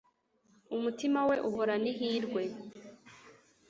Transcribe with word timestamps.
umutima 0.75 1.19
we 1.29 1.35
uhorana 1.47 1.87
ihirwe 1.93 2.43